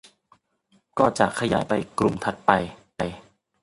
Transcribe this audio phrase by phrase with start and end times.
[0.99, 2.51] ก็จะขยายไปกลุ่มถัดไป